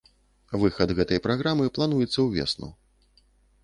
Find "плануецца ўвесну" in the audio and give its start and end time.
1.79-2.75